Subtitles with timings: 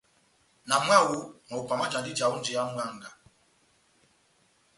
[0.67, 1.17] Na mwáho,
[1.49, 3.09] mahupa majandini ija ó njeya mwángá.